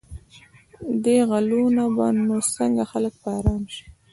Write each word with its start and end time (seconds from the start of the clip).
دې 1.03 1.17
غلو 1.29 1.63
نه 1.77 1.85
به 1.95 2.05
نو 2.27 2.35
څنګه 2.55 2.83
خلک 2.91 3.13
په 3.21 3.27
آرام 3.37 3.63
شي. 3.73 3.85